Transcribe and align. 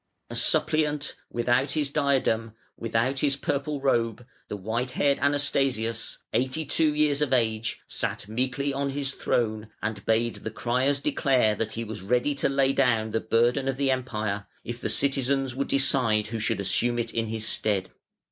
A 0.31 0.35
suppliant, 0.35 1.15
without 1.29 1.73
his 1.73 1.91
diadem, 1.91 2.53
without 2.75 3.19
his 3.19 3.35
purple 3.35 3.79
robe, 3.79 4.25
the 4.47 4.57
white 4.57 4.93
haired 4.97 5.19
Anastasius, 5.19 6.17
eighty 6.33 6.65
two 6.65 6.95
years 6.95 7.21
of 7.21 7.31
age, 7.33 7.81
sat 7.87 8.27
meekly 8.27 8.73
on 8.73 8.89
his 8.89 9.13
throne, 9.13 9.67
and 9.79 10.03
bade 10.03 10.37
the 10.37 10.49
criers 10.49 10.99
declare 11.01 11.53
that 11.53 11.73
he 11.73 11.83
was 11.83 12.01
ready 12.01 12.33
to 12.33 12.49
lay 12.49 12.73
down 12.73 13.11
the 13.11 13.19
burden 13.21 13.67
of 13.67 13.77
the 13.77 13.91
Empire 13.91 14.47
if 14.63 14.81
the 14.81 14.89
citizens 14.89 15.53
would 15.53 15.67
decide 15.67 16.25
who 16.29 16.39
should 16.39 16.59
assume 16.59 16.97
it 16.97 17.13
in 17.13 17.27
his 17.27 17.47
stead. 17.47 17.91